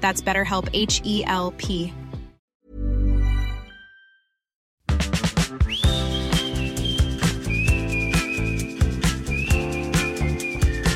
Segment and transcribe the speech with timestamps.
[0.00, 1.92] That's BetterHelp H E L P.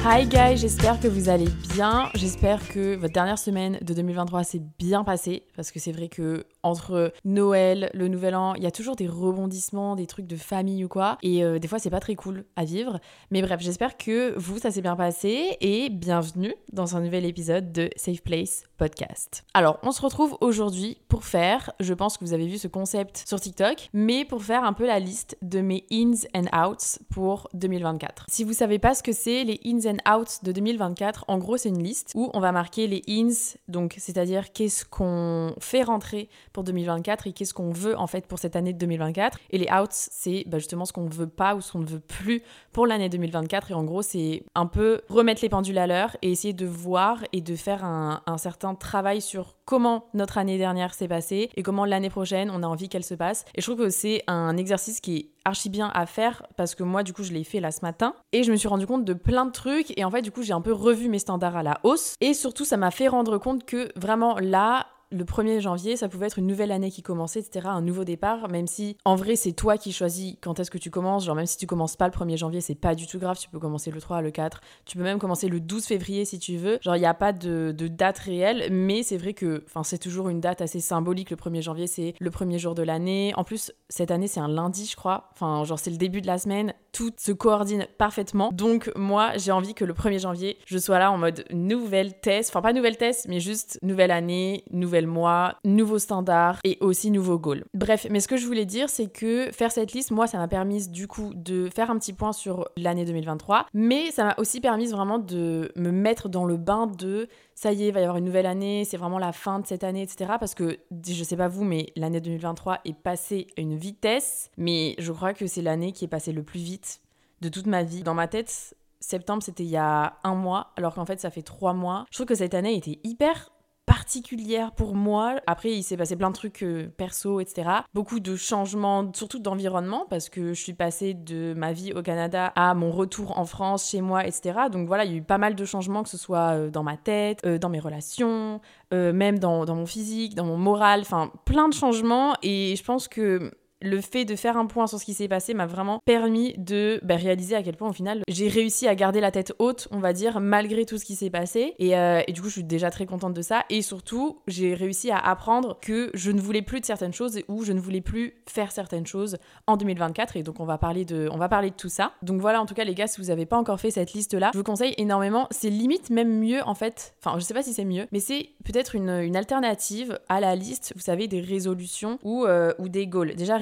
[0.05, 2.11] Hi guys, j'espère que vous allez bien.
[2.15, 6.45] J'espère que votre dernière semaine de 2023 s'est bien passée parce que c'est vrai que
[6.65, 10.85] entre Noël, le Nouvel An, il y a toujours des rebondissements, des trucs de famille
[10.85, 12.99] ou quoi et euh, des fois c'est pas très cool à vivre.
[13.31, 17.71] Mais bref, j'espère que vous ça s'est bien passé et bienvenue dans un nouvel épisode
[17.71, 19.45] de Safe Place podcast.
[19.55, 23.23] Alors, on se retrouve aujourd'hui pour faire, je pense que vous avez vu ce concept
[23.29, 27.49] sur TikTok, mais pour faire un peu la liste de mes ins and outs pour
[27.55, 28.27] 2024.
[28.29, 31.57] Si vous savez pas ce que c'est les ins and outs de 2024, en gros,
[31.57, 36.29] c'est une liste où on va marquer les ins, donc c'est-à-dire qu'est-ce qu'on fait rentrer
[36.53, 39.39] pour 2024 et qu'est-ce qu'on veut en fait pour cette année de 2024.
[39.51, 41.87] Et les outs, c'est bah, justement ce qu'on ne veut pas ou ce qu'on ne
[41.87, 42.43] veut plus
[42.73, 43.71] pour l'année 2024.
[43.71, 47.25] Et en gros, c'est un peu remettre les pendules à l'heure et essayer de voir
[47.33, 51.85] et de faire un certain travail sur comment notre année dernière s'est passée et comment
[51.85, 53.45] l'année prochaine on a envie qu'elle se passe.
[53.55, 56.83] Et je trouve que c'est un exercice qui est archi bien à faire parce que
[56.83, 59.05] moi du coup je l'ai fait là ce matin et je me suis rendu compte
[59.05, 61.57] de plein de trucs et en fait du coup j'ai un peu revu mes standards
[61.57, 65.61] à la hausse et surtout ça m'a fait rendre compte que vraiment là le 1er
[65.61, 68.97] janvier, ça pouvait être une nouvelle année qui commençait, etc., un nouveau départ, même si
[69.05, 71.67] en vrai c'est toi qui choisis quand est-ce que tu commences, genre même si tu
[71.67, 74.23] commences pas le 1er janvier, c'est pas du tout grave, tu peux commencer le 3,
[74.23, 77.07] le 4, tu peux même commencer le 12 février si tu veux, genre il n'y
[77.07, 81.31] a pas de, date réelle, mais c'est vrai que c'est toujours une date assez symbolique,
[81.31, 84.49] le 1er janvier c'est le premier jour de l'année, en plus cette année c'est un
[84.49, 88.51] lundi je crois, enfin genre c'est le début de la semaine, tout se coordine parfaitement,
[88.53, 92.51] donc moi j'ai envie que le 1er janvier je sois là en mode nouvelle test,
[92.51, 97.39] enfin pas nouvelle test, mais juste nouvelle année, nouvelle mois, nouveaux standards et aussi nouveaux
[97.39, 97.65] goals.
[97.75, 100.49] Bref, mais ce que je voulais dire, c'est que faire cette liste, moi, ça m'a
[100.49, 104.61] permis du coup de faire un petit point sur l'année 2023, mais ça m'a aussi
[104.61, 108.03] permis vraiment de me mettre dans le bain de ça y est, il va y
[108.03, 110.33] avoir une nouvelle année, c'est vraiment la fin de cette année, etc.
[110.41, 114.95] Parce que je sais pas vous, mais l'année 2023 est passée à une vitesse, mais
[114.99, 117.01] je crois que c'est l'année qui est passée le plus vite
[117.41, 118.03] de toute ma vie.
[118.03, 121.43] Dans ma tête, septembre, c'était il y a un mois, alors qu'en fait, ça fait
[121.43, 122.05] trois mois.
[122.11, 123.51] Je trouve que cette année était hyper
[123.93, 125.37] particulière pour moi.
[125.47, 127.69] Après, il s'est passé plein de trucs euh, perso, etc.
[127.93, 132.55] Beaucoup de changements, surtout d'environnement, parce que je suis passée de ma vie au Canada
[132.57, 134.61] à mon retour en France, chez moi, etc.
[134.73, 136.83] Donc voilà, il y a eu pas mal de changements, que ce soit euh, dans
[136.83, 138.61] ma tête, euh, dans mes relations,
[138.93, 142.35] même dans, dans mon physique, dans mon moral, enfin plein de changements.
[142.43, 143.51] Et je pense que
[143.83, 147.01] le fait de faire un point sur ce qui s'est passé m'a vraiment permis de
[147.03, 149.99] bah, réaliser à quel point au final j'ai réussi à garder la tête haute, on
[149.99, 151.75] va dire, malgré tout ce qui s'est passé.
[151.81, 153.65] Euh, et, du coup, je suis déjà très contente de ça.
[153.71, 157.65] Et surtout, j'ai réussi à apprendre que je ne voulais plus de certaines choses ou
[157.65, 159.37] je ne voulais plus faire certaines choses
[159.67, 160.37] en 2024.
[160.37, 161.29] Et donc, on va parler de,
[161.77, 162.13] tout ça.
[162.23, 164.51] Donc voilà, en tout cas, les gars, si vous n'avez pas encore fait cette liste-là,
[164.53, 165.47] je vous conseille énormément.
[165.51, 167.15] C'est limite même mieux, en fait.
[167.25, 170.93] Enfin, je sais pas si c'est mieux, mais c'est peut-être une, alternative à la liste,
[170.95, 173.35] vous savez, des résolutions ou, euh, des goals.
[173.35, 173.57] Déjà,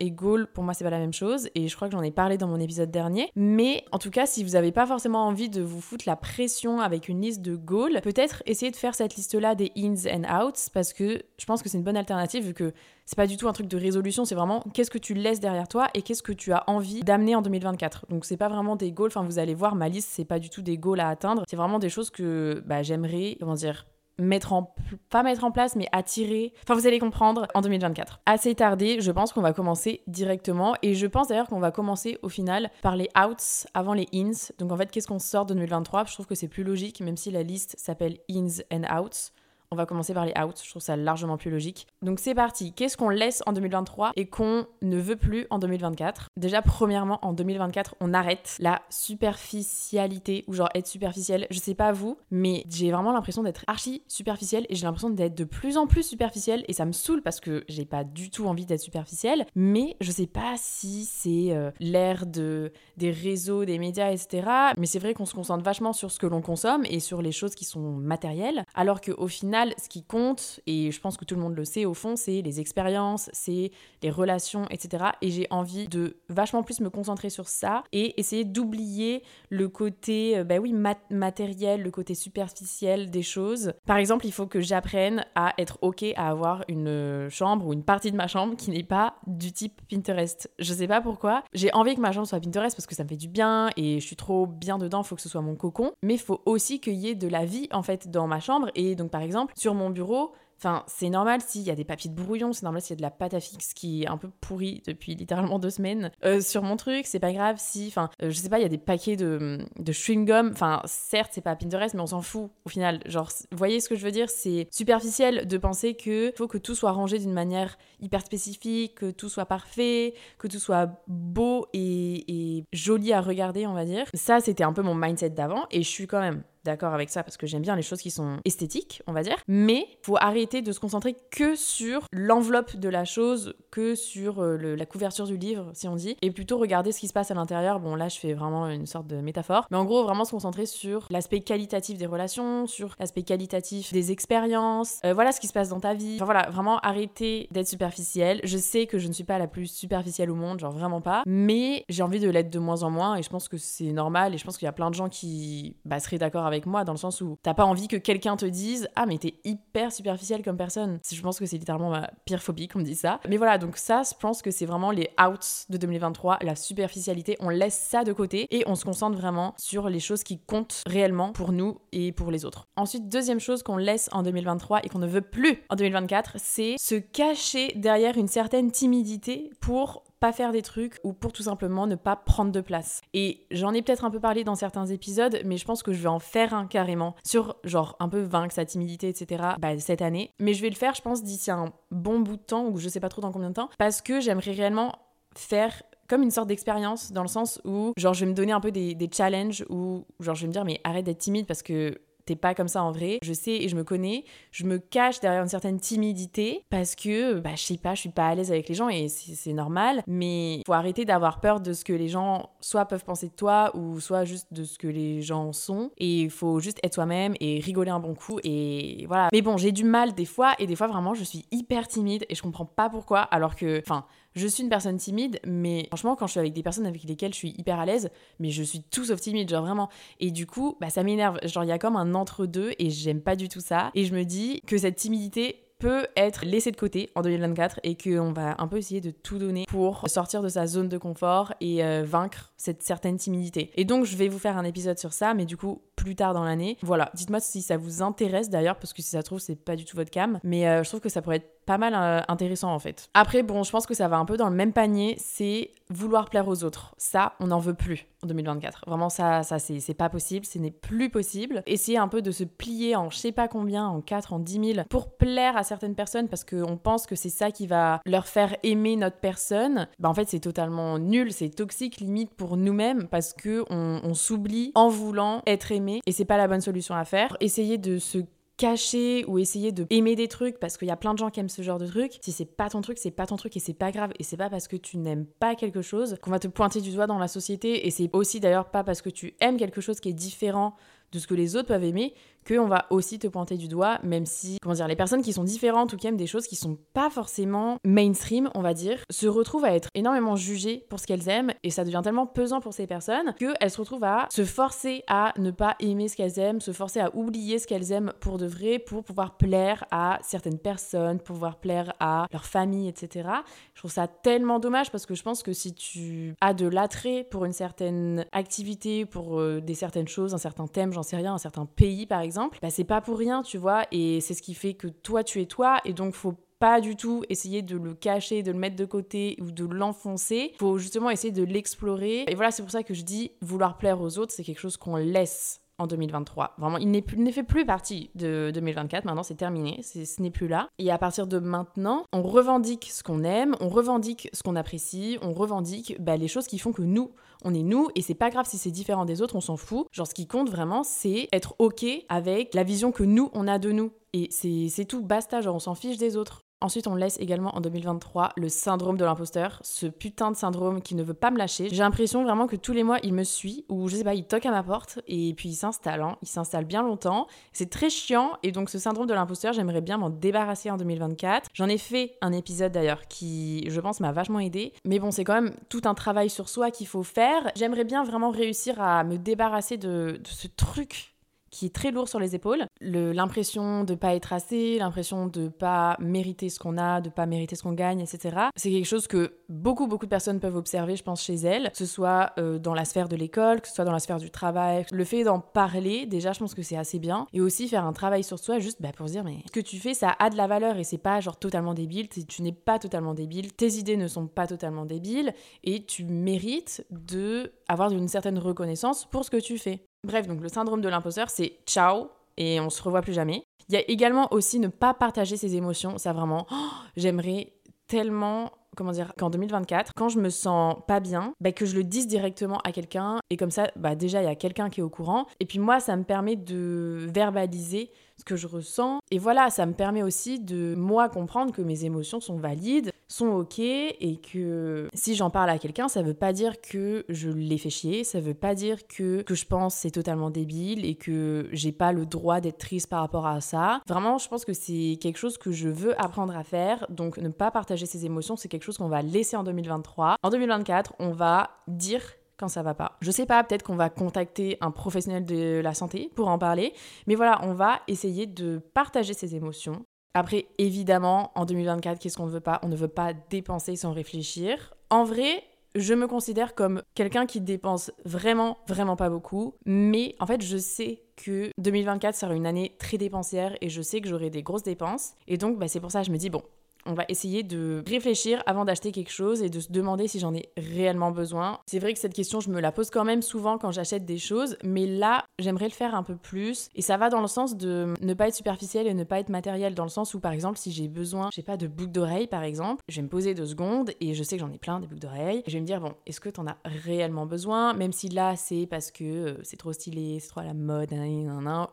[0.00, 1.48] et goal, pour moi, c'est pas la même chose.
[1.54, 3.30] Et je crois que j'en ai parlé dans mon épisode dernier.
[3.34, 6.80] Mais en tout cas, si vous n'avez pas forcément envie de vous foutre la pression
[6.80, 10.70] avec une liste de goals, peut-être essayer de faire cette liste-là des ins and outs
[10.72, 12.72] parce que je pense que c'est une bonne alternative vu que
[13.04, 15.68] c'est pas du tout un truc de résolution, c'est vraiment qu'est-ce que tu laisses derrière
[15.68, 18.06] toi et qu'est-ce que tu as envie d'amener en 2024.
[18.08, 20.50] Donc c'est pas vraiment des goals, enfin vous allez voir, ma liste c'est pas du
[20.50, 23.86] tout des goals à atteindre, c'est vraiment des choses que bah, j'aimerais, comment dire,
[24.18, 24.74] mettre en
[25.10, 29.10] pas mettre en place mais attirer enfin vous allez comprendre en 2024 assez tardé je
[29.10, 32.96] pense qu'on va commencer directement et je pense d'ailleurs qu'on va commencer au final par
[32.96, 34.52] les outs avant les ins.
[34.58, 37.16] Donc en fait qu'est-ce qu'on sort de 2023 je trouve que c'est plus logique même
[37.16, 39.32] si la liste s'appelle ins and outs
[39.72, 41.86] on va commencer par les outs, je trouve ça largement plus logique.
[42.02, 46.28] Donc c'est parti, qu'est-ce qu'on laisse en 2023 et qu'on ne veut plus en 2024
[46.36, 51.46] Déjà premièrement en 2024, on arrête la superficialité ou genre être superficiel.
[51.50, 55.34] Je sais pas vous, mais j'ai vraiment l'impression d'être archi superficiel et j'ai l'impression d'être
[55.34, 58.46] de plus en plus superficiel et ça me saoule parce que j'ai pas du tout
[58.46, 63.78] envie d'être superficiel, mais je sais pas si c'est euh, l'ère de des réseaux, des
[63.78, 64.46] médias, etc.
[64.76, 67.32] Mais c'est vrai qu'on se concentre vachement sur ce que l'on consomme et sur les
[67.32, 71.34] choses qui sont matérielles, alors qu'au final ce qui compte, et je pense que tout
[71.34, 73.70] le monde le sait au fond, c'est les expériences, c'est
[74.02, 75.04] les relations, etc.
[75.20, 80.38] Et j'ai envie de vachement plus me concentrer sur ça et essayer d'oublier le côté,
[80.38, 80.74] euh, bah oui,
[81.10, 83.72] matériel, le côté superficiel des choses.
[83.86, 87.84] Par exemple, il faut que j'apprenne à être OK à avoir une chambre ou une
[87.84, 90.50] partie de ma chambre qui n'est pas du type Pinterest.
[90.58, 91.42] Je sais pas pourquoi.
[91.52, 94.00] J'ai envie que ma chambre soit Pinterest parce que ça me fait du bien et
[94.00, 95.92] je suis trop bien dedans, faut que ce soit mon cocon.
[96.02, 98.70] Mais il faut aussi qu'il y ait de la vie en fait dans ma chambre.
[98.74, 100.32] Et donc, par exemple, sur mon bureau,
[100.62, 102.98] Enfin, c'est normal s'il y a des papiers de brouillon, c'est normal s'il y a
[102.98, 106.40] de la pâte à fixe qui est un peu pourrie depuis littéralement deux semaines euh,
[106.40, 108.68] sur mon truc, c'est pas grave si, enfin, euh, je sais pas, il y a
[108.68, 112.68] des paquets de, de chewing-gum, enfin, certes, c'est pas Pinterest, mais on s'en fout au
[112.68, 113.00] final.
[113.06, 116.58] Genre, vous voyez ce que je veux dire C'est superficiel de penser que faut que
[116.58, 121.66] tout soit rangé d'une manière hyper spécifique, que tout soit parfait, que tout soit beau
[121.72, 124.06] et, et joli à regarder, on va dire.
[124.14, 127.22] Ça, c'était un peu mon mindset d'avant et je suis quand même d'accord avec ça
[127.22, 129.36] parce que j'aime bien les choses qui sont esthétiques, on va dire.
[129.48, 134.56] Mais faut arrêter de se concentrer que sur l'enveloppe de la chose, que sur euh,
[134.76, 137.34] la couverture du livre, si on dit, et plutôt regarder ce qui se passe à
[137.34, 137.80] l'intérieur.
[137.80, 140.66] Bon, là, je fais vraiment une sorte de métaphore, mais en gros, vraiment se concentrer
[140.66, 145.52] sur l'aspect qualitatif des relations, sur l'aspect qualitatif des expériences, euh, voilà ce qui se
[145.52, 146.16] passe dans ta vie.
[146.16, 148.40] Enfin voilà, vraiment arrêter d'être superficielle.
[148.44, 151.22] Je sais que je ne suis pas la plus superficielle au monde, genre vraiment pas,
[151.26, 154.34] mais j'ai envie de l'être de moins en moins et je pense que c'est normal
[154.34, 156.66] et je pense qu'il y a plein de gens qui bah, seraient d'accord avec avec
[156.66, 159.34] moi dans le sens où t'as pas envie que quelqu'un te dise Ah, mais t'es
[159.44, 160.98] hyper superficiel comme personne.
[161.10, 163.20] Je pense que c'est littéralement ma pire phobie qu'on me dise ça.
[163.28, 167.36] Mais voilà, donc ça, je pense que c'est vraiment les outs de 2023, la superficialité.
[167.40, 170.82] On laisse ça de côté et on se concentre vraiment sur les choses qui comptent
[170.86, 172.66] réellement pour nous et pour les autres.
[172.76, 176.76] Ensuite, deuxième chose qu'on laisse en 2023 et qu'on ne veut plus en 2024, c'est
[176.78, 181.88] se cacher derrière une certaine timidité pour pas faire des trucs ou pour tout simplement
[181.88, 183.00] ne pas prendre de place.
[183.12, 186.00] Et j'en ai peut-être un peu parlé dans certains épisodes, mais je pense que je
[186.00, 189.42] vais en faire un carrément sur genre un peu vaincre sa timidité, etc.
[189.58, 190.30] Bah, cette année.
[190.38, 192.88] Mais je vais le faire, je pense, d'ici un bon bout de temps ou je
[192.88, 194.94] sais pas trop dans combien de temps, parce que j'aimerais réellement
[195.34, 198.60] faire comme une sorte d'expérience dans le sens où genre je vais me donner un
[198.60, 201.98] peu des, challenges où genre je vais me dire mais arrête d'être timide parce que
[202.24, 203.18] t'es pas comme ça en vrai.
[203.22, 204.24] Je sais et je me connais.
[204.50, 208.10] Je me cache derrière une certaine timidité parce que, bah, je sais pas, je suis
[208.10, 210.02] pas à l'aise avec les gens et c'est normal.
[210.06, 213.70] Mais faut arrêter d'avoir peur de ce que les gens soit peuvent penser de toi
[213.74, 215.90] ou soit juste de ce que les gens sont.
[215.98, 219.28] Et il faut juste être soi-même et rigoler un bon coup et voilà.
[219.32, 222.24] Mais bon, j'ai du mal des fois et des fois vraiment je suis hyper timide
[222.28, 226.16] et je comprends pas pourquoi alors que, enfin, je suis une personne timide, mais franchement,
[226.16, 228.62] quand je suis avec des personnes avec lesquelles je suis hyper à l'aise, mais je
[228.62, 229.88] suis tout sauf timide, genre vraiment.
[230.20, 231.38] Et du coup, bah, ça m'énerve.
[231.44, 233.90] Genre, il y a comme un entre-deux et j'aime pas du tout ça.
[233.94, 237.96] Et je me dis que cette timidité peut être laissée de côté en 2024 et
[237.96, 241.54] qu'on va un peu essayer de tout donner pour sortir de sa zone de confort
[241.60, 243.72] et euh, vaincre cette certaine timidité.
[243.74, 246.34] Et donc je vais vous faire un épisode sur ça, mais du coup plus tard
[246.34, 246.78] dans l'année.
[246.82, 249.74] Voilà, dites-moi si ça vous intéresse d'ailleurs, parce que si ça se trouve c'est pas
[249.74, 252.20] du tout votre cam, mais euh, je trouve que ça pourrait être pas mal euh,
[252.28, 253.08] intéressant en fait.
[253.14, 256.30] Après, bon, je pense que ça va un peu dans le même panier, c'est vouloir
[256.30, 256.94] plaire aux autres.
[256.96, 258.84] Ça, on n'en veut plus en 2024.
[258.86, 261.62] Vraiment, ça, ça c'est pas possible, ce n'est plus possible.
[261.66, 264.74] Essayer un peu de se plier en je sais pas combien, en 4, en 10
[264.74, 268.26] 000, pour plaire à certaines personnes parce qu'on pense que c'est ça qui va leur
[268.26, 269.88] faire aimer notre personne.
[269.98, 274.14] Bah, en fait, c'est totalement nul, c'est toxique limite pour nous-mêmes parce que on, on
[274.14, 277.36] s'oublie en voulant être aimé et c'est pas la bonne solution à faire.
[277.40, 278.18] Essayer de se
[278.56, 281.40] cacher ou essayer de aimer des trucs parce qu'il y a plein de gens qui
[281.40, 282.18] aiment ce genre de trucs.
[282.22, 284.36] Si c'est pas ton truc, c'est pas ton truc et c'est pas grave et c'est
[284.36, 287.18] pas parce que tu n'aimes pas quelque chose qu'on va te pointer du doigt dans
[287.18, 290.14] la société et c'est aussi d'ailleurs pas parce que tu aimes quelque chose qui est
[290.14, 290.74] différent
[291.12, 292.14] de ce que les autres peuvent aimer
[292.46, 295.44] qu'on va aussi te pointer du doigt, même si, comment dire, les personnes qui sont
[295.44, 299.26] différentes ou qui aiment des choses qui sont pas forcément mainstream, on va dire, se
[299.26, 302.72] retrouvent à être énormément jugées pour ce qu'elles aiment et ça devient tellement pesant pour
[302.72, 306.60] ces personnes qu'elles se retrouvent à se forcer à ne pas aimer ce qu'elles aiment,
[306.60, 310.58] se forcer à oublier ce qu'elles aiment pour de vrai pour pouvoir plaire à certaines
[310.58, 313.28] personnes, pour pouvoir plaire à leur famille, etc.
[313.74, 317.26] Je trouve ça tellement dommage parce que je pense que si tu as de l'attrait
[317.30, 321.34] pour une certaine activité, pour euh, des certaines choses, un certain thème, j'en sais rien,
[321.34, 324.42] un certain pays par exemple, bah, c'est pas pour rien, tu vois, et c'est ce
[324.42, 327.76] qui fait que toi, tu es toi, et donc faut pas du tout essayer de
[327.76, 330.52] le cacher, de le mettre de côté ou de l'enfoncer.
[330.60, 332.24] Faut justement essayer de l'explorer.
[332.28, 334.76] Et voilà, c'est pour ça que je dis vouloir plaire aux autres, c'est quelque chose
[334.76, 336.54] qu'on laisse en 2023.
[336.58, 339.04] Vraiment, il ne fait plus partie de 2024.
[339.04, 339.80] Maintenant, c'est terminé.
[339.82, 340.68] Ce n'est plus là.
[340.78, 345.18] Et à partir de maintenant, on revendique ce qu'on aime, on revendique ce qu'on apprécie,
[345.22, 347.12] on revendique bah, les choses qui font que nous,
[347.44, 347.88] on est nous.
[347.94, 349.86] Et c'est pas grave si c'est différent des autres, on s'en fout.
[349.92, 353.58] Genre, ce qui compte vraiment, c'est être OK avec la vision que nous, on a
[353.58, 353.92] de nous.
[354.12, 356.42] Et c'est tout, basta, genre on s'en fiche des autres.
[356.62, 360.94] Ensuite, on laisse également en 2023 le syndrome de l'imposteur, ce putain de syndrome qui
[360.94, 361.68] ne veut pas me lâcher.
[361.68, 364.24] J'ai l'impression vraiment que tous les mois, il me suit, ou je sais pas, il
[364.24, 366.02] toque à ma porte, et puis il s'installe.
[366.02, 366.16] Hein.
[366.22, 367.26] Il s'installe bien longtemps.
[367.52, 371.48] C'est très chiant, et donc ce syndrome de l'imposteur, j'aimerais bien m'en débarrasser en 2024.
[371.52, 374.72] J'en ai fait un épisode d'ailleurs qui, je pense, m'a vachement aidé.
[374.84, 377.50] Mais bon, c'est quand même tout un travail sur soi qu'il faut faire.
[377.56, 381.11] J'aimerais bien vraiment réussir à me débarrasser de, de ce truc
[381.52, 382.64] qui est très lourd sur les épaules.
[382.80, 387.54] L'impression de pas être assez, l'impression de pas mériter ce qu'on a, de pas mériter
[387.54, 388.36] ce qu'on gagne, etc.
[388.56, 391.76] C'est quelque chose que beaucoup, beaucoup de personnes peuvent observer, je pense, chez elles, que
[391.76, 394.30] ce soit euh, dans la sphère de l'école, que ce soit dans la sphère du
[394.30, 394.86] travail.
[394.90, 397.26] Le fait d'en parler, déjà, je pense que c'est assez bien.
[397.34, 399.60] Et aussi faire un travail sur soi, juste bah, pour se dire, mais ce que
[399.60, 402.08] tu fais, ça a de la valeur et c'est pas genre totalement débile.
[402.08, 406.86] Tu n'es pas totalement débile, tes idées ne sont pas totalement débiles et tu mérites
[406.90, 409.84] de avoir une certaine reconnaissance pour ce que tu fais.
[410.04, 413.44] Bref, donc le syndrome de l'imposteur, c'est ciao et on se revoit plus jamais.
[413.68, 415.96] Il y a également aussi ne pas partager ses émotions.
[415.96, 417.52] Ça vraiment, oh, j'aimerais
[417.86, 421.84] tellement comment dire, qu'en 2024, quand je me sens pas bien, bah, que je le
[421.84, 423.18] dise directement à quelqu'un.
[423.30, 425.26] Et comme ça, bah, déjà, il y a quelqu'un qui est au courant.
[425.40, 429.00] Et puis moi, ça me permet de verbaliser ce que je ressens.
[429.10, 433.28] Et voilà, ça me permet aussi de moi comprendre que mes émotions sont valides, sont
[433.28, 437.58] ok et que si j'en parle à quelqu'un, ça veut pas dire que je l'ai
[437.58, 441.48] fait chier, ça veut pas dire que que je pense c'est totalement débile et que
[441.52, 443.80] j'ai pas le droit d'être triste par rapport à ça.
[443.86, 446.86] Vraiment, je pense que c'est quelque chose que je veux apprendre à faire.
[446.88, 450.16] Donc ne pas partager ses émotions, c'est quelque chose qu'on va laisser en 2023.
[450.22, 452.02] En 2024, on va dire
[452.42, 452.96] quand ça va pas.
[453.00, 456.72] Je sais pas, peut-être qu'on va contacter un professionnel de la santé pour en parler,
[457.06, 459.86] mais voilà, on va essayer de partager ses émotions.
[460.14, 462.58] Après, évidemment, en 2024, qu'est-ce qu'on ne veut pas?
[462.64, 464.74] On ne veut pas dépenser sans réfléchir.
[464.90, 465.44] En vrai,
[465.76, 469.54] je me considère comme quelqu'un qui dépense vraiment, vraiment pas beaucoup.
[469.64, 474.00] Mais en fait, je sais que 2024 sera une année très dépensière et je sais
[474.00, 475.12] que j'aurai des grosses dépenses.
[475.28, 476.42] Et donc, bah, c'est pour ça que je me dis, bon,
[476.86, 480.34] on va essayer de réfléchir avant d'acheter quelque chose et de se demander si j'en
[480.34, 481.58] ai réellement besoin.
[481.66, 484.18] C'est vrai que cette question, je me la pose quand même souvent quand j'achète des
[484.18, 486.68] choses, mais là, j'aimerais le faire un peu plus.
[486.74, 489.28] Et ça va dans le sens de ne pas être superficiel et ne pas être
[489.28, 491.92] matériel, dans le sens où, par exemple, si j'ai besoin, je sais pas, de boucles
[491.92, 494.58] d'oreilles, par exemple, je vais me poser deux secondes et je sais que j'en ai
[494.58, 495.42] plein des boucles d'oreilles.
[495.46, 497.74] Je vais me dire, bon, est-ce que t'en as réellement besoin?
[497.74, 500.92] Même si là, c'est parce que euh, c'est trop stylé, c'est trop à la mode,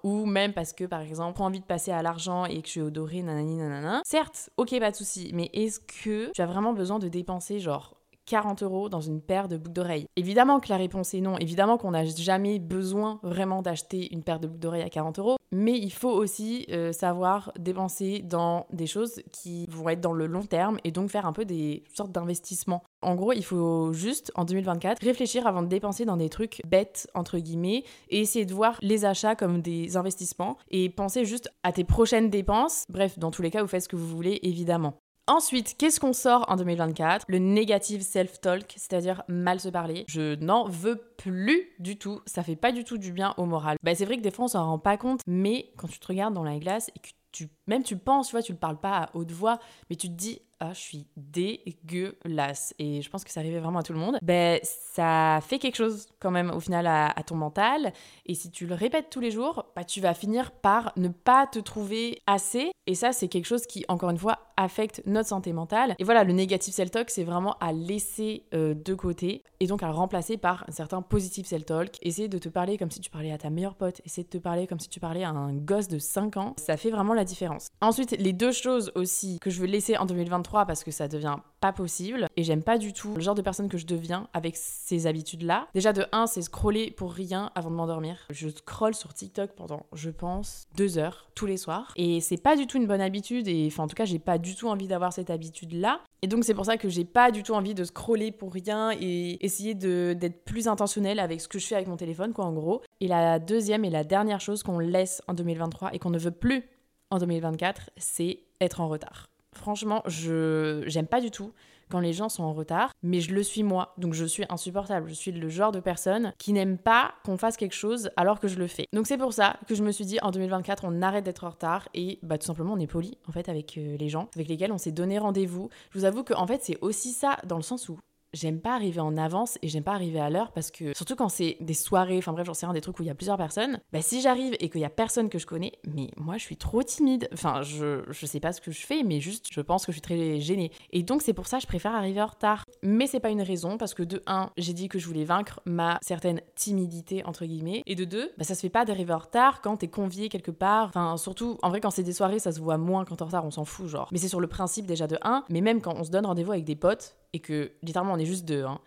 [0.03, 2.71] ou même parce que, par exemple, j'ai envie de passer à l'argent et que je
[2.71, 4.01] suis odorée, nanani, nanana.
[4.05, 4.91] Certes, ok, pas
[5.33, 7.98] mais est-ce que tu as vraiment besoin de dépenser genre
[8.29, 11.37] 40 euros dans une paire de boucles d'oreilles Évidemment que la réponse est non.
[11.39, 15.37] Évidemment qu'on n'a jamais besoin vraiment d'acheter une paire de boucles d'oreilles à 40 euros.
[15.51, 20.27] Mais il faut aussi euh, savoir dépenser dans des choses qui vont être dans le
[20.27, 22.83] long terme et donc faire un peu des sortes d'investissements.
[23.01, 27.07] En gros, il faut juste, en 2024, réfléchir avant de dépenser dans des trucs bêtes,
[27.15, 31.71] entre guillemets, et essayer de voir les achats comme des investissements et penser juste à
[31.71, 32.83] tes prochaines dépenses.
[32.89, 34.93] Bref, dans tous les cas, vous faites ce que vous voulez, évidemment.
[35.29, 40.05] Ensuite, qu'est-ce qu'on sort en 2024 Le negative self-talk, c'est-à-dire mal se parler.
[40.07, 42.19] Je n'en veux plus du tout.
[42.25, 43.77] Ça fait pas du tout du bien au moral.
[43.83, 46.07] Bah, c'est vrai que des fois on s'en rend pas compte, mais quand tu te
[46.07, 48.79] regardes dans la glace et que tu, même tu penses, tu vois, tu le parles
[48.79, 49.59] pas à haute voix,
[49.91, 52.73] mais tu te dis ah, je suis dégueulasse.
[52.79, 54.17] Et je pense que ça arrivait vraiment à tout le monde.
[54.21, 57.93] Ben, ça fait quelque chose quand même au final à, ton mental.
[58.25, 61.47] Et si tu le répètes tous les jours, bah, tu vas finir par ne pas
[61.47, 62.71] te trouver assez.
[62.87, 65.95] Et ça, c'est quelque chose qui, encore une fois, affecte notre santé mentale.
[65.97, 69.87] Et voilà, le négatif self-talk, c'est vraiment à laisser euh, de côté et donc à
[69.87, 71.97] le remplacer par un certain positif self-talk.
[72.01, 74.01] Essayer de te parler comme si tu parlais à ta meilleure pote.
[74.05, 76.55] Essayer de te parler comme si tu parlais à un gosse de 5 ans.
[76.57, 77.69] Ça fait vraiment la différence.
[77.79, 81.37] Ensuite, les deux choses aussi que je veux laisser en 2023 parce que ça devient
[81.59, 84.55] pas possible et j'aime pas du tout le genre de personne que je deviens avec
[84.55, 85.67] ces habitudes-là.
[85.73, 88.17] Déjà de 1, c'est scroller pour rien avant de m'endormir.
[88.29, 92.55] Je scrolle sur TikTok pendant, je pense, deux heures tous les soirs et c'est pas
[92.55, 94.87] du tout une bonne habitude et enfin en tout cas j'ai pas du tout envie
[94.87, 96.01] d'avoir cette habitude-là.
[96.21, 98.91] Et donc c'est pour ça que j'ai pas du tout envie de scroller pour rien
[98.91, 102.53] et essayer d'être plus intentionnel avec ce que je fais avec mon téléphone quoi en
[102.53, 102.81] gros.
[102.99, 106.31] Et la deuxième et la dernière chose qu'on laisse en 2023 et qu'on ne veut
[106.31, 106.69] plus
[107.11, 109.29] en 2024, c'est être en retard.
[109.59, 111.51] Franchement, je j'aime pas du tout
[111.89, 113.93] quand les gens sont en retard, mais je le suis moi.
[113.97, 115.09] Donc je suis insupportable.
[115.09, 118.47] Je suis le genre de personne qui n'aime pas qu'on fasse quelque chose alors que
[118.47, 118.85] je le fais.
[118.93, 121.49] Donc c'est pour ça que je me suis dit en 2024, on arrête d'être en
[121.49, 124.47] retard et bah tout simplement on est poli en fait avec euh, les gens avec
[124.47, 125.69] lesquels on s'est donné rendez-vous.
[125.91, 127.99] Je vous avoue que en fait c'est aussi ça dans le sens où
[128.33, 131.29] j'aime pas arriver en avance et j'aime pas arriver à l'heure parce que surtout quand
[131.29, 133.37] c'est des soirées, enfin bref, j'en sais rien, des trucs où il y a plusieurs
[133.37, 136.43] personnes, bah si j'arrive et qu'il y a personne que je connais, mais moi je
[136.43, 137.29] suis trop timide.
[137.33, 139.97] Enfin, je, je sais pas ce que je fais, mais juste je pense que je
[139.97, 140.71] suis très gênée.
[140.91, 142.65] Et donc c'est pour ça que je préfère arriver en retard.
[142.83, 145.61] Mais c'est pas une raison parce que de un, j'ai dit que je voulais vaincre
[145.65, 149.19] ma certaine timidité entre guillemets, et de deux, bah ça se fait pas d'arriver en
[149.19, 150.87] retard quand t'es convié quelque part.
[150.87, 153.27] Enfin, surtout en vrai quand c'est des soirées, ça se voit moins quand t'es en
[153.27, 154.09] retard, on s'en fout genre.
[154.11, 156.51] Mais c'est sur le principe déjà de un, mais même quand on se donne rendez-vous
[156.51, 158.79] avec des potes et que littéralement on est juste deux, hein,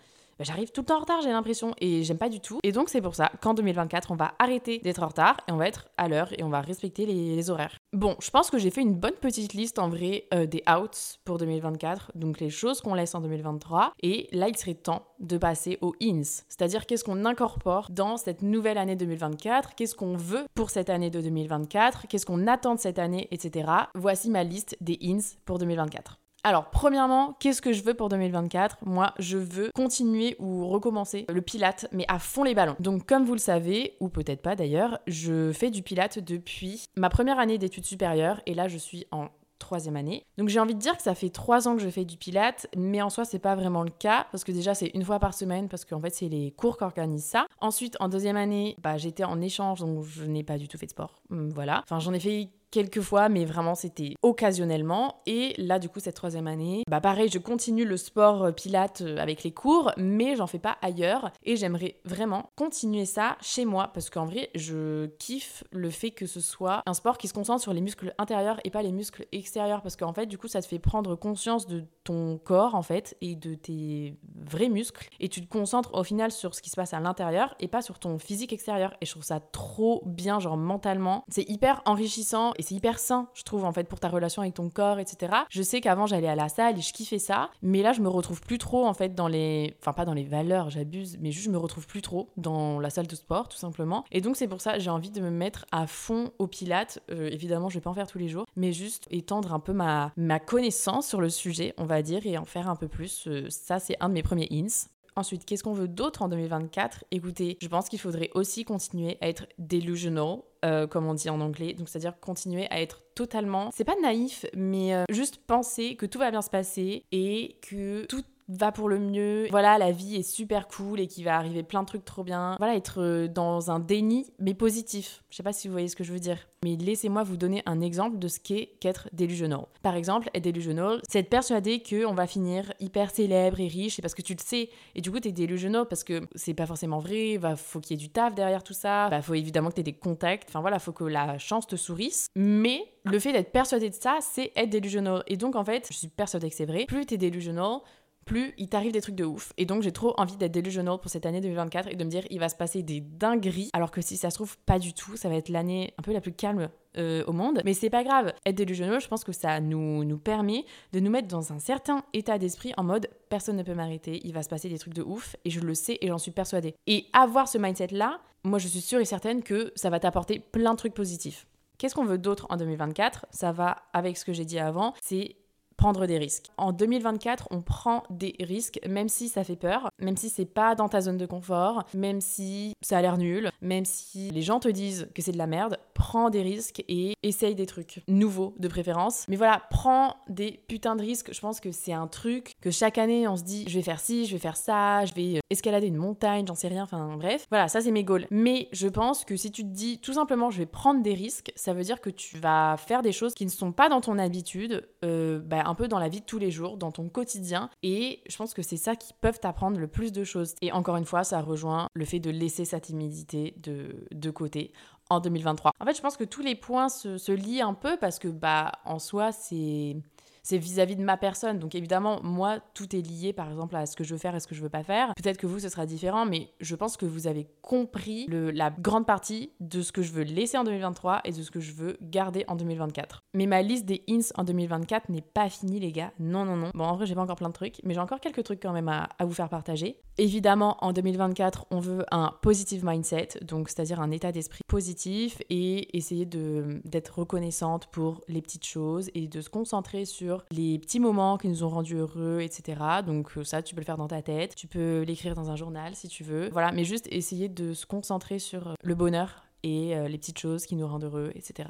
[0.42, 2.58] bah, j'arrive tout le temps en retard, j'ai l'impression, et j'aime pas du tout.
[2.64, 5.56] Et donc c'est pour ça qu'en 2024, on va arrêter d'être en retard et on
[5.56, 7.76] va être à l'heure et on va respecter les, horaires.
[7.92, 11.18] Bon, je pense que j'ai fait une bonne petite liste en vrai euh, des outs
[11.24, 13.92] pour 2024, donc les choses qu'on laisse en 2023.
[14.02, 18.42] Et là, il serait temps de passer aux ins, c'est-à-dire qu'est-ce qu'on incorpore dans cette
[18.42, 22.80] nouvelle année 2024, qu'est-ce qu'on veut pour cette année de 2024, qu'est-ce qu'on attend de
[22.80, 23.70] cette année, etc.
[23.94, 26.21] Voici ma liste des ins pour 2024.
[26.44, 31.40] Alors, premièrement, qu'est-ce que je veux pour 2024 Moi, je veux continuer ou recommencer le
[31.40, 32.74] pilate, mais à fond les ballons.
[32.80, 37.10] Donc, comme vous le savez, ou peut-être pas d'ailleurs, je fais du pilate depuis ma
[37.10, 39.28] première année d'études supérieures, et là, je suis en
[39.62, 40.26] troisième année.
[40.38, 42.66] Donc j'ai envie de dire que ça fait trois ans que je fais du pilate,
[42.76, 45.34] mais en soi c'est pas vraiment le cas parce que déjà c'est une fois par
[45.34, 47.46] semaine parce qu'en fait c'est les cours qui organisent ça.
[47.60, 50.86] Ensuite en deuxième année, bah j'étais en échange donc je n'ai pas du tout fait
[50.86, 51.14] de sport.
[51.30, 51.80] Hum, voilà.
[51.84, 55.22] Enfin j'en ai fait quelques fois, mais vraiment c'était occasionnellement.
[55.26, 59.02] Et là, du coup, cette troisième année, bah pareil, je continue le sport euh, pilate
[59.02, 61.30] euh, avec les cours, mais j'en fais pas ailleurs.
[61.44, 66.26] Et j'aimerais vraiment continuer ça chez moi, parce qu'en vrai, je kiffe le fait que
[66.26, 69.26] ce soit un sport qui se concentre sur les muscles intérieurs et pas les muscles
[69.30, 72.82] extérieurs, parce qu'en fait, du coup, ça te fait prendre conscience de ton corps, en
[72.82, 75.08] fait, et de tes vrais muscles.
[75.20, 77.82] Et tu te concentres au final sur ce qui se passe à l'intérieur et pas
[77.82, 78.94] sur ton physique extérieur.
[79.00, 81.24] Et je trouve ça trop bien, genre mentalement.
[81.28, 84.54] C'est hyper enrichissant et c'est hyper sain, je trouve, en fait, pour ta relation avec
[84.54, 85.32] ton corps, etc.
[85.50, 88.08] Je sais qu'avant, j'allais à la salle et je kiffais ça, mais là, je me
[88.08, 89.74] retrouve plus trop, en fait, dans les.
[89.80, 92.88] Enfin, pas dans les valeurs, j'abuse, mais juste, je me retrouve plus trop dans la
[92.88, 94.04] salle de sport, tout simplement.
[94.12, 97.00] Et donc, c'est pour ça, j'ai envie de me mettre à fond au pilates.
[97.10, 99.72] Euh, évidemment, je vais pas en faire tous les jours, mais juste étendre un peu
[99.72, 103.26] ma, ma connaissance sur le sujet, on va dire, et en faire un peu plus.
[103.26, 104.86] Euh, ça, c'est un de mes premiers ins.
[105.14, 109.28] Ensuite, qu'est-ce qu'on veut d'autre en 2024 Écoutez, je pense qu'il faudrait aussi continuer à
[109.28, 111.74] être delusional, euh, comme on dit en anglais.
[111.74, 116.18] Donc, c'est-à-dire continuer à être totalement, c'est pas naïf, mais euh, juste penser que tout
[116.18, 118.24] va bien se passer et que tout
[118.56, 119.48] va pour le mieux.
[119.50, 122.56] Voilà, la vie est super cool et qu'il va arriver plein de trucs trop bien.
[122.58, 125.22] Voilà, être euh, dans un déni, mais positif.
[125.30, 126.38] Je sais pas si vous voyez ce que je veux dire.
[126.64, 129.62] Mais laissez-moi vous donner un exemple de ce qu'est qu'être delusional.
[129.82, 134.02] Par exemple, être delusional, c'est être persuadé qu'on va finir hyper célèbre et riche, c'est
[134.02, 134.70] parce que tu le sais.
[134.94, 138.00] Et du coup, t'es delusional parce que c'est pas forcément vrai, va, faut qu'il y
[138.00, 140.78] ait du taf derrière tout ça, bah, faut évidemment que t'aies des contacts, enfin voilà,
[140.78, 142.28] faut que la chance te sourisse.
[142.36, 145.24] Mais le fait d'être persuadé de ça, c'est être delusional.
[145.26, 147.78] Et donc, en fait, je suis persuadée que c'est vrai, plus t'es delusional,
[148.24, 149.52] plus il t'arrive des trucs de ouf.
[149.56, 152.24] Et donc j'ai trop envie d'être delusional pour cette année 2024 et de me dire
[152.30, 155.16] il va se passer des dingueries, alors que si ça se trouve pas du tout,
[155.16, 157.62] ça va être l'année un peu la plus calme euh, au monde.
[157.64, 158.32] Mais c'est pas grave.
[158.44, 162.04] Être delusional, je pense que ça nous, nous permet de nous mettre dans un certain
[162.12, 165.02] état d'esprit en mode personne ne peut m'arrêter, il va se passer des trucs de
[165.02, 166.74] ouf et je le sais et j'en suis persuadée.
[166.86, 170.38] Et avoir ce mindset là, moi je suis sûre et certaine que ça va t'apporter
[170.38, 171.46] plein de trucs positifs.
[171.78, 175.34] Qu'est-ce qu'on veut d'autre en 2024 Ça va avec ce que j'ai dit avant, c'est
[175.82, 176.46] prendre des risques.
[176.58, 180.76] En 2024, on prend des risques, même si ça fait peur, même si c'est pas
[180.76, 184.60] dans ta zone de confort, même si ça a l'air nul, même si les gens
[184.60, 188.54] te disent que c'est de la merde, prends des risques et essaye des trucs nouveaux
[188.60, 189.24] de préférence.
[189.26, 191.32] Mais voilà, prends des putains de risques.
[191.32, 193.98] Je pense que c'est un truc que chaque année on se dit je vais faire
[193.98, 197.16] ci, je vais faire ça, je vais euh, escalader une montagne, j'en sais rien, enfin
[197.16, 197.46] bref.
[197.50, 198.26] Voilà, ça c'est mes goals.
[198.30, 201.52] Mais je pense que si tu te dis tout simplement je vais prendre des risques,
[201.56, 204.16] ça veut dire que tu vas faire des choses qui ne sont pas dans ton
[204.18, 207.70] habitude, euh, bah, un peu dans la vie de tous les jours, dans ton quotidien.
[207.82, 210.54] Et je pense que c'est ça qui peuvent t'apprendre le plus de choses.
[210.60, 214.72] Et encore une fois, ça rejoint le fait de laisser sa timidité de, de côté
[215.08, 215.72] en 2023.
[215.80, 218.28] En fait, je pense que tous les points se, se lient un peu parce que,
[218.28, 219.96] bah, en soi, c'est
[220.42, 221.58] c'est vis-à-vis de ma personne.
[221.58, 224.40] Donc évidemment, moi, tout est lié par exemple à ce que je veux faire et
[224.40, 225.12] ce que je veux pas faire.
[225.16, 229.06] Peut-être que vous, ce sera différent, mais je pense que vous avez compris la grande
[229.06, 231.96] partie de ce que je veux laisser en 2023 et de ce que je veux
[232.02, 233.22] garder en 2024.
[233.34, 236.12] Mais ma liste des ins en 2024 n'est pas finie, les gars.
[236.18, 236.70] Non, non, non.
[236.74, 238.72] Bon, en vrai, j'ai pas encore plein de trucs, mais j'ai encore quelques trucs quand
[238.72, 240.00] même à, à vous faire partager.
[240.18, 245.96] Évidemment, en 2024, on veut un positive mindset, donc c'est-à-dire un état d'esprit positif et
[245.96, 251.38] essayer d'être reconnaissante pour les petites choses et de se concentrer sur les petits moments
[251.38, 252.80] qui nous ont rendus heureux, etc.
[253.06, 255.56] Donc euh, ça, tu peux le faire dans ta tête, tu peux l'écrire dans un
[255.56, 256.48] journal si tu veux.
[256.50, 260.38] Voilà, mais juste essayer de se concentrer sur euh, le bonheur et euh, les petites
[260.38, 261.68] choses qui nous rendent heureux, etc.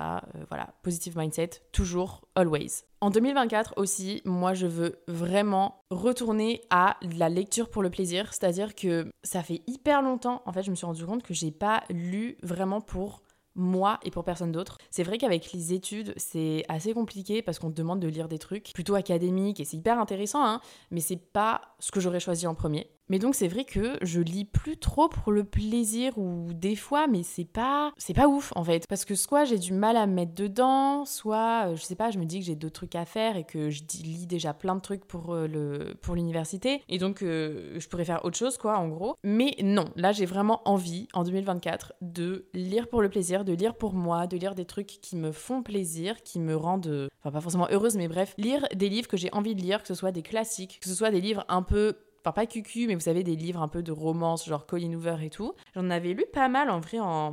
[0.49, 2.85] voilà, positive mindset, toujours, always.
[3.03, 8.75] En 2024 aussi, moi je veux vraiment retourner à la lecture pour le plaisir, c'est-à-dire
[8.75, 11.83] que ça fait hyper longtemps, en fait je me suis rendu compte que j'ai pas
[11.91, 13.23] lu vraiment pour
[13.55, 14.79] moi et pour personne d'autre.
[14.91, 18.39] C'est vrai qu'avec les études, c'est assez compliqué parce qu'on te demande de lire des
[18.39, 20.61] trucs plutôt académiques et c'est hyper intéressant, hein,
[20.91, 22.91] mais c'est pas ce que j'aurais choisi en premier.
[23.13, 27.07] Mais donc c'est vrai que je lis plus trop pour le plaisir ou des fois,
[27.09, 30.07] mais c'est pas c'est pas ouf en fait parce que soit j'ai du mal à
[30.07, 32.95] me mettre dedans, soit euh, je sais pas, je me dis que j'ai d'autres trucs
[32.95, 36.83] à faire et que je lis déjà plein de trucs pour euh, le pour l'université
[36.89, 39.15] et donc euh, je pourrais faire autre chose quoi en gros.
[39.25, 43.75] Mais non, là j'ai vraiment envie en 2024 de lire pour le plaisir, de lire
[43.75, 47.43] pour moi, de lire des trucs qui me font plaisir, qui me rendent enfin pas
[47.43, 50.13] forcément heureuse mais bref, lire des livres que j'ai envie de lire, que ce soit
[50.13, 53.23] des classiques, que ce soit des livres un peu enfin pas cucu, mais vous savez,
[53.23, 55.55] des livres un peu de romance, genre Colin Hoover et tout.
[55.75, 57.33] J'en avais lu pas mal en vrai en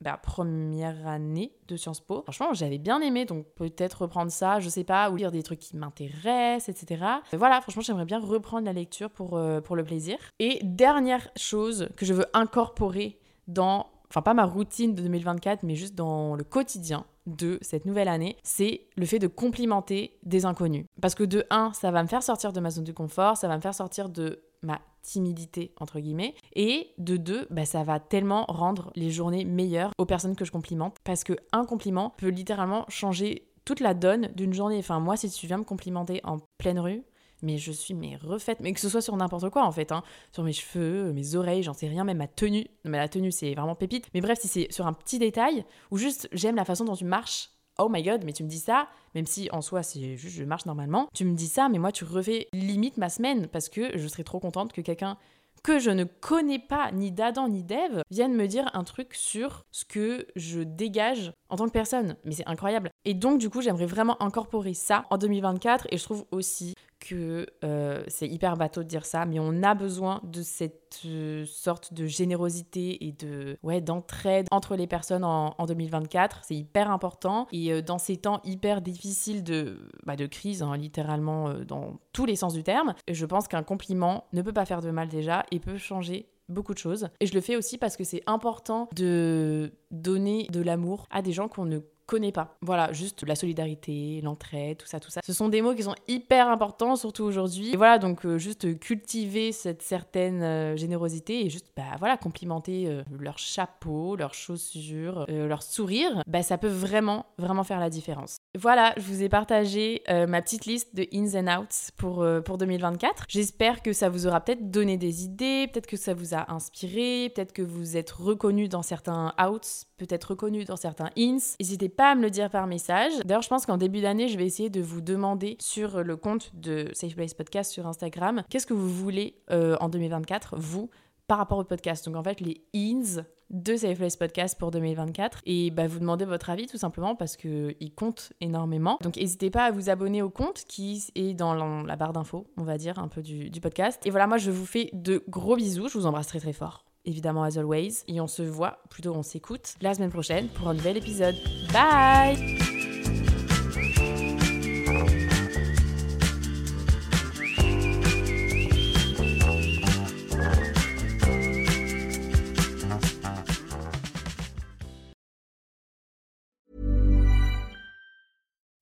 [0.00, 2.22] bah, première année de Sciences Po.
[2.22, 5.58] Franchement, j'avais bien aimé, donc peut-être reprendre ça, je sais pas, ou lire des trucs
[5.58, 7.04] qui m'intéressent, etc.
[7.32, 10.16] voilà, franchement, j'aimerais bien reprendre la lecture pour, euh, pour le plaisir.
[10.38, 15.76] Et dernière chose que je veux incorporer dans, enfin pas ma routine de 2024, mais
[15.76, 20.86] juste dans le quotidien, de cette nouvelle année, c'est le fait de complimenter des inconnus.
[21.00, 23.48] Parce que de un, ça va me faire sortir de ma zone de confort, ça
[23.48, 27.98] va me faire sortir de ma timidité entre guillemets et de deux bah, ça va
[27.98, 32.28] tellement rendre les journées meilleures aux personnes que je complimente parce que un compliment peut
[32.28, 36.36] littéralement changer toute la donne d'une journée enfin moi si tu viens me complimenter en
[36.58, 37.02] pleine rue
[37.42, 40.02] mais je suis mais refaite, mais que ce soit sur n'importe quoi en fait, hein.
[40.32, 42.66] sur mes cheveux, mes oreilles, j'en sais rien, même ma tenue.
[42.84, 44.08] mais la tenue c'est vraiment pépite.
[44.14, 47.04] Mais bref, si c'est sur un petit détail ou juste j'aime la façon dont tu
[47.04, 47.50] marches.
[47.78, 50.44] Oh my god, mais tu me dis ça, même si en soi c'est juste je
[50.44, 53.96] marche normalement, tu me dis ça, mais moi tu refais limite ma semaine parce que
[53.96, 55.16] je serais trop contente que quelqu'un
[55.62, 59.64] que je ne connais pas ni d'Adam ni d'Ève vienne me dire un truc sur
[59.70, 62.16] ce que je dégage en tant que personne.
[62.24, 62.90] Mais c'est incroyable.
[63.04, 67.46] Et donc du coup j'aimerais vraiment incorporer ça en 2024 et je trouve aussi que
[67.64, 71.94] euh, c'est hyper bateau de dire ça, mais on a besoin de cette euh, sorte
[71.94, 76.40] de générosité et de ouais d'entraide entre les personnes en, 2024.
[76.44, 80.76] C'est hyper important et euh, dans ces temps hyper difficiles de bah, de crise, hein,
[80.76, 84.82] littéralement dans tous les sens du terme, je pense qu'un compliment ne peut pas faire
[84.82, 87.08] de mal déjà et peut changer beaucoup de choses.
[87.20, 91.32] Et je le fais aussi parce que c'est important de donner de l'amour à des
[91.32, 91.78] gens qu'on ne
[92.10, 92.56] connais pas.
[92.60, 95.20] Voilà, juste la solidarité, l'entraide, tout ça, tout ça.
[95.24, 97.70] Ce sont des mots qui sont hyper importants, surtout aujourd'hui.
[97.72, 102.88] Et voilà, donc euh, juste cultiver cette certaine euh, générosité et juste, bah voilà, complimenter
[102.88, 108.38] euh, leur chapeau, leurs chaussures, leur sourire, bah ça peut vraiment, vraiment faire la différence.
[108.58, 113.26] Voilà, je vous ai partagé ma petite liste de ins and outs pour, pour 2024.
[113.28, 117.30] J'espère que ça vous aura peut-être donné des idées, peut-être que ça vous a inspiré,
[117.32, 121.38] peut-être que vous êtes reconnu dans certains outs, peut-être reconnu dans certains ins.
[121.60, 123.12] N'hésitez pas à me le dire par message.
[123.24, 126.50] D'ailleurs, je pense qu'en début d'année, je vais essayer de vous demander sur le compte
[126.54, 130.90] de Safe Place Podcast sur Instagram, qu'est-ce que vous voulez euh, en 2024, vous,
[131.28, 132.04] par rapport au podcast?
[132.06, 136.24] Donc en fait, les ins de Safe Place Podcast pour 2024 et bah, vous demandez
[136.24, 138.98] votre avis tout simplement parce qu'il compte énormément.
[139.02, 142.64] Donc n'hésitez pas à vous abonner au compte qui est dans la barre d'infos, on
[142.64, 144.00] va dire, un peu du, du podcast.
[144.06, 146.84] Et voilà, moi je vous fais de gros bisous, je vous embrasse très très fort
[147.04, 148.04] évidemment as always.
[148.08, 151.36] Et on se voit, plutôt on s'écoute, la semaine prochaine pour un nouvel épisode.
[151.72, 152.79] Bye